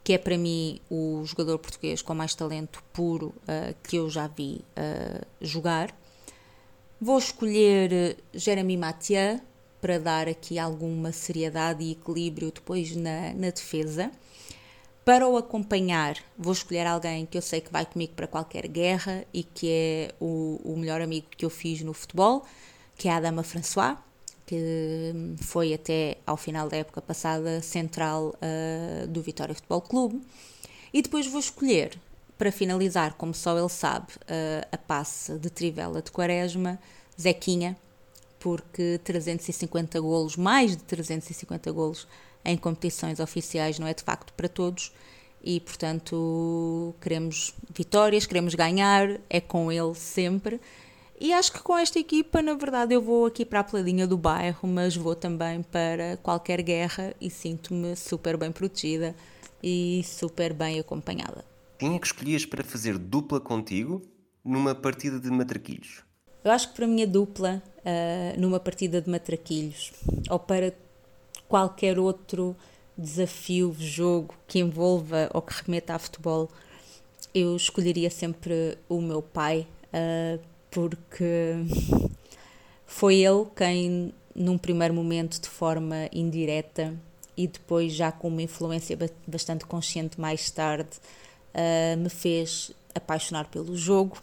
que 0.05 0.13
é 0.13 0.19
para 0.19 0.37
mim 0.37 0.79
o 0.91 1.25
jogador 1.25 1.59
português 1.59 2.03
com 2.03 2.15
mais 2.15 2.35
talento 2.35 2.85
puro 2.93 3.29
uh, 3.29 3.75
que 3.83 3.97
eu 3.97 4.11
já 4.11 4.27
vi 4.27 4.61
uh, 4.77 5.27
jogar. 5.41 5.97
Vou 7.01 7.19
escolher 7.19 8.19
Jeremy 8.35 8.77
Mathieu 8.77 9.41
para 9.81 9.99
dar 9.99 10.29
aqui 10.29 10.59
alguma 10.59 11.11
seriedade 11.11 11.83
e 11.83 11.93
equilíbrio 11.93 12.53
depois 12.53 12.95
na, 12.95 13.33
na 13.33 13.51
defesa. 13.51 14.11
Para 15.07 15.27
o 15.27 15.37
acompanhar, 15.37 16.17
vou 16.37 16.53
escolher 16.53 16.87
alguém 16.87 17.27
que 17.27 17.37
eu 17.37 17.43
sei 17.43 17.61
que 17.61 17.73
vai 17.73 17.85
comigo 17.85 18.15
para 18.15 18.27
qualquer 18.27 18.67
guerra 18.69 19.25
e 19.33 19.43
que 19.43 19.69
é 19.71 20.15
o, 20.21 20.61
o 20.65 20.77
melhor 20.77 21.01
amigo 21.01 21.27
que 21.37 21.45
eu 21.45 21.51
fiz 21.51 21.83
no 21.83 21.93
futebol, 21.93 22.45
que 22.97 23.09
é 23.09 23.13
a 23.13 23.17
Adama 23.17 23.43
François 23.43 23.97
que 24.47 25.13
foi 25.39 25.73
até 25.73 26.19
ao 26.27 26.37
final 26.37 26.69
da 26.69 26.77
época 26.77 27.01
passada 27.01 27.61
central 27.63 28.35
uh, 28.37 29.07
do 29.07 29.23
Vitória 29.23 29.55
Futebol 29.55 29.81
Clube. 29.81 30.23
E 30.93 31.03
depois 31.03 31.27
vou 31.27 31.41
escolher, 31.41 31.99
para 32.37 32.53
finalizar, 32.53 33.15
como 33.15 33.35
só 33.35 33.59
ele 33.59 33.69
sabe, 33.69 34.13
uh, 34.23 34.69
a 34.71 34.79
passe 34.79 35.39
de 35.39 35.51
Trivela 35.51 36.03
de 36.03 36.11
Quaresma, 36.11 36.79
Zequinha, 37.21 37.77
porque 38.39 39.01
350 39.03 39.99
golos, 40.01 40.37
mais 40.37 40.77
de 40.77 40.83
350 40.85 41.73
golos 41.73 42.07
em 42.45 42.57
competições 42.57 43.19
oficiais 43.19 43.79
não 43.79 43.87
é 43.87 43.95
de 43.95 44.03
facto 44.03 44.33
para 44.35 44.49
todos 44.49 44.93
e 45.43 45.61
portanto 45.61 46.95
queremos 47.01 47.55
vitórias, 47.75 48.27
queremos 48.27 48.55
ganhar, 48.55 49.19
é 49.31 49.41
com 49.41 49.73
ele 49.73 49.95
sempre 49.95 50.61
E 51.21 51.33
acho 51.33 51.53
que 51.53 51.63
com 51.63 51.79
esta 51.79 51.99
equipa, 51.99 52.43
na 52.43 52.55
verdade, 52.55 52.93
eu 52.93 53.01
vou 53.01 53.27
aqui 53.27 53.45
para 53.45 53.61
a 53.61 53.65
peladinha 53.65 54.07
do 54.07 54.19
bairro, 54.19 54.69
mas 54.69 54.97
vou 54.97 55.15
também 55.15 55.63
para 55.63 56.17
qualquer 56.19 56.61
guerra 56.61 57.15
e 57.21 57.31
sinto-me 57.31 57.95
super 57.95 58.37
bem 58.37 58.51
protegida 58.51 59.15
e 59.63 60.03
super 60.05 60.53
bem 60.53 60.79
acompanhada. 60.79 61.45
Quem 61.79 61.95
é 61.95 61.99
que 61.99 62.07
escolhias 62.07 62.45
para 62.45 62.65
fazer 62.65 62.99
dupla 62.99 63.41
contigo 63.41 64.03
numa 64.45 64.75
partida 64.75 65.19
de 65.21 65.31
matraquilhos? 65.31 66.03
Eu 66.43 66.51
acho 66.51 66.69
que 66.69 66.75
para 66.75 66.85
a 66.85 66.89
minha 66.89 67.07
dupla, 67.07 67.63
uh, 67.79 68.41
numa 68.41 68.61
partida 68.61 69.01
de 69.01 69.09
matraquilhos, 69.09 69.93
ou 70.29 70.39
para 70.39 70.75
qualquer 71.49 71.99
outro 71.99 72.55
desafio, 72.99 73.75
jogo 73.79 74.35
que 74.47 74.59
envolva 74.59 75.31
ou 75.33 75.41
que 75.41 75.55
remeta 75.63 75.95
a 75.95 75.99
futebol, 75.99 76.51
eu 77.35 77.57
escolheria 77.57 78.11
sempre 78.11 78.77
o 78.89 79.01
meu 79.01 79.23
pai, 79.23 79.67
uh, 79.93 80.54
porque 80.75 81.55
foi 82.85 83.21
ele 83.21 83.47
quem, 83.55 84.13
num 84.35 84.59
primeiro 84.59 84.93
momento, 84.93 85.41
de 85.41 85.49
forma 85.49 86.09
indireta 86.13 86.93
e 87.37 87.47
depois 87.47 87.93
já 87.93 88.11
com 88.11 88.27
uma 88.27 88.43
influência 88.43 88.99
bastante 89.25 89.65
consciente 89.65 90.21
mais 90.21 90.51
tarde, 90.51 90.91
uh, 91.55 91.97
me 91.97 92.09
fez 92.09 92.73
apaixonar 92.93 93.47
pelo 93.47 93.77
jogo. 93.77 94.19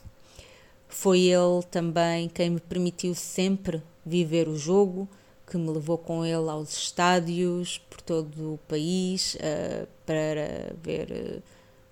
Foi 0.90 1.22
ele 1.22 1.64
também 1.72 2.28
quem 2.28 2.50
me 2.50 2.60
permitiu 2.60 3.16
sempre 3.16 3.82
viver 4.06 4.50
o 4.50 4.58
jogo, 4.58 5.08
que 5.50 5.58
me 5.58 5.70
levou 5.70 5.98
com 5.98 6.26
ele 6.26 6.50
aos 6.50 6.76
estádios 6.76 7.78
por 7.90 8.02
todo 8.02 8.56
o 8.56 8.60
país 8.68 9.36
uh, 9.36 9.88
para 10.06 10.76
ver 10.84 11.12
uh, 11.12 11.42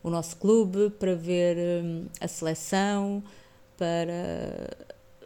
o 0.04 0.10
nosso 0.10 0.36
clube, 0.36 0.90
para 0.90 1.16
ver 1.16 1.56
um, 1.82 2.08
a 2.20 2.28
seleção, 2.28 3.24
para 3.80 4.70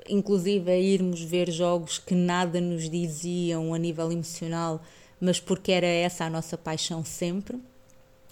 inclusive 0.07 0.71
irmos 0.79 1.21
ver 1.21 1.49
jogos 1.49 1.97
que 1.97 2.13
nada 2.13 2.61
nos 2.61 2.89
diziam 2.89 3.73
a 3.73 3.77
nível 3.77 4.11
emocional, 4.11 4.81
mas 5.19 5.39
porque 5.39 5.71
era 5.71 5.87
essa 5.87 6.25
a 6.25 6.29
nossa 6.29 6.57
paixão 6.57 7.03
sempre. 7.03 7.57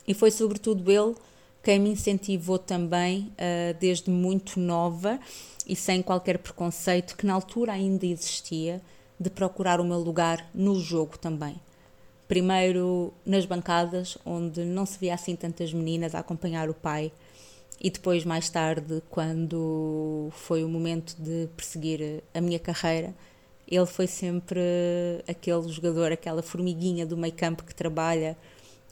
E 0.07 0.13
foi 0.13 0.29
sobretudo 0.29 0.91
ele 0.91 1.15
quem 1.63 1.79
me 1.79 1.91
incentivou 1.91 2.59
também 2.59 3.31
uh, 3.33 3.77
desde 3.79 4.09
muito 4.09 4.59
nova 4.59 5.19
e 5.67 5.75
sem 5.75 6.01
qualquer 6.01 6.37
preconceito 6.39 7.15
que 7.15 7.25
na 7.25 7.33
altura 7.33 7.73
ainda 7.73 8.05
existia 8.05 8.81
de 9.19 9.29
procurar 9.29 9.79
o 9.79 9.85
meu 9.85 9.99
lugar 9.99 10.49
no 10.53 10.79
jogo 10.79 11.17
também. 11.17 11.55
Primeiro 12.27 13.13
nas 13.25 13.45
bancadas, 13.45 14.17
onde 14.25 14.63
não 14.63 14.85
se 14.85 14.97
via 14.97 15.13
assim 15.13 15.35
tantas 15.35 15.71
meninas 15.71 16.15
a 16.15 16.19
acompanhar 16.19 16.69
o 16.69 16.73
pai, 16.73 17.11
e 17.83 17.89
depois, 17.89 18.23
mais 18.23 18.47
tarde, 18.47 19.01
quando 19.09 20.29
foi 20.33 20.63
o 20.63 20.69
momento 20.69 21.15
de 21.17 21.49
perseguir 21.57 22.21
a 22.31 22.39
minha 22.39 22.59
carreira, 22.59 23.11
ele 23.67 23.87
foi 23.87 24.05
sempre 24.05 24.61
aquele 25.27 25.67
jogador, 25.67 26.11
aquela 26.11 26.43
formiguinha 26.43 27.07
do 27.07 27.17
meio 27.17 27.33
campo 27.33 27.63
que 27.63 27.73
trabalha 27.73 28.37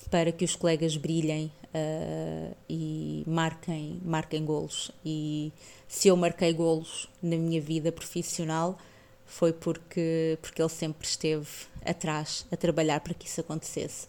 para 0.09 0.31
que 0.31 0.43
os 0.43 0.55
colegas 0.55 0.97
brilhem 0.97 1.51
uh, 1.65 2.55
e 2.67 3.23
marquem, 3.27 4.01
marquem 4.03 4.43
golos. 4.43 4.89
E 5.05 5.53
se 5.87 6.07
eu 6.07 6.17
marquei 6.17 6.51
golos 6.51 7.07
na 7.21 7.37
minha 7.37 7.61
vida 7.61 7.91
profissional, 7.91 8.75
foi 9.23 9.53
porque, 9.53 10.35
porque 10.41 10.59
ele 10.59 10.69
sempre 10.69 11.05
esteve 11.05 11.47
atrás 11.85 12.43
a 12.51 12.57
trabalhar 12.57 13.01
para 13.01 13.13
que 13.13 13.27
isso 13.27 13.39
acontecesse. 13.39 14.07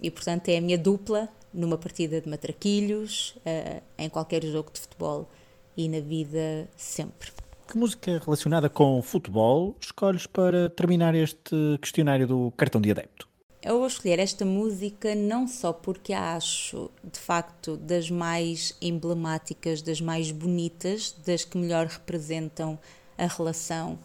E 0.00 0.10
portanto 0.10 0.48
é 0.48 0.56
a 0.56 0.60
minha 0.62 0.78
dupla 0.78 1.28
numa 1.56 1.78
partida 1.78 2.20
de 2.20 2.28
matraquilhos, 2.28 3.30
uh, 3.38 3.82
em 3.98 4.08
qualquer 4.08 4.44
jogo 4.44 4.70
de 4.72 4.80
futebol 4.80 5.28
e 5.76 5.88
na 5.88 6.00
vida 6.00 6.68
sempre. 6.76 7.30
Que 7.66 7.76
música 7.76 8.20
relacionada 8.24 8.68
com 8.68 9.02
futebol 9.02 9.74
escolhes 9.80 10.26
para 10.26 10.70
terminar 10.70 11.14
este 11.14 11.56
questionário 11.80 12.26
do 12.26 12.52
cartão 12.56 12.80
de 12.80 12.90
adepto? 12.90 13.26
Eu 13.60 13.78
vou 13.78 13.88
escolher 13.88 14.20
esta 14.20 14.44
música 14.44 15.16
não 15.16 15.48
só 15.48 15.72
porque 15.72 16.12
a 16.12 16.36
acho, 16.36 16.88
de 17.02 17.18
facto, 17.18 17.76
das 17.76 18.08
mais 18.08 18.76
emblemáticas, 18.80 19.82
das 19.82 20.00
mais 20.00 20.30
bonitas, 20.30 21.16
das 21.26 21.44
que 21.44 21.58
melhor 21.58 21.86
representam 21.86 22.78
a 23.18 23.26
relação 23.26 23.98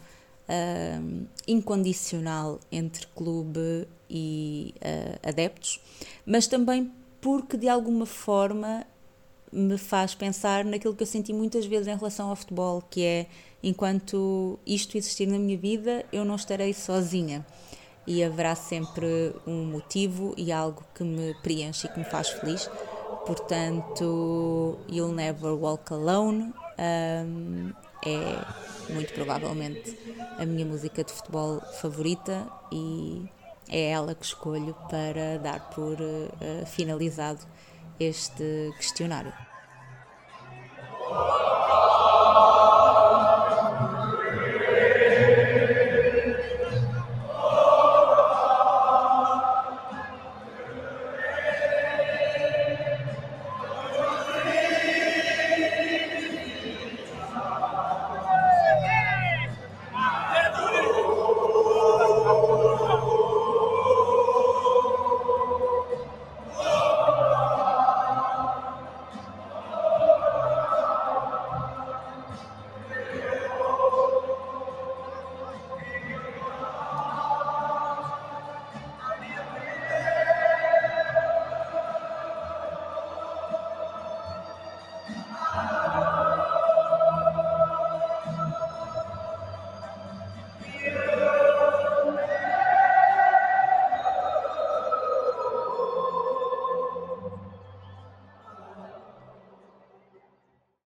uh, 0.48 1.26
incondicional 1.46 2.58
entre 2.72 3.06
clube 3.14 3.86
e 4.10 4.74
uh, 4.78 5.28
adeptos, 5.28 5.80
mas 6.26 6.48
também 6.48 6.90
porque 7.22 7.56
de 7.56 7.68
alguma 7.68 8.04
forma 8.04 8.84
me 9.52 9.78
faz 9.78 10.14
pensar 10.14 10.64
naquilo 10.64 10.94
que 10.94 11.04
eu 11.04 11.06
senti 11.06 11.32
muitas 11.32 11.64
vezes 11.64 11.86
em 11.86 11.96
relação 11.96 12.28
ao 12.28 12.36
futebol, 12.36 12.82
que 12.82 13.04
é 13.04 13.26
enquanto 13.62 14.58
isto 14.66 14.98
existir 14.98 15.26
na 15.26 15.38
minha 15.38 15.56
vida, 15.56 16.04
eu 16.12 16.24
não 16.24 16.34
estarei 16.34 16.74
sozinha 16.74 17.46
e 18.06 18.24
haverá 18.24 18.56
sempre 18.56 19.32
um 19.46 19.64
motivo 19.64 20.34
e 20.36 20.50
algo 20.50 20.82
que 20.92 21.04
me 21.04 21.32
preenche 21.42 21.86
e 21.86 21.90
que 21.90 21.98
me 22.00 22.04
faz 22.04 22.30
feliz. 22.30 22.68
Portanto, 23.24 24.80
You'll 24.90 25.12
Never 25.12 25.52
Walk 25.52 25.92
Alone 25.92 26.52
um, 27.24 27.72
é 28.04 28.92
muito 28.92 29.12
provavelmente 29.12 29.96
a 30.38 30.44
minha 30.44 30.66
música 30.66 31.04
de 31.04 31.12
futebol 31.12 31.60
favorita 31.80 32.48
e 32.72 33.28
é 33.68 33.90
ela 33.90 34.14
que 34.14 34.24
escolho 34.24 34.74
para 34.90 35.38
dar 35.38 35.70
por 35.70 36.00
uh, 36.00 36.66
finalizado 36.66 37.40
este 37.98 38.72
questionário. 38.78 39.32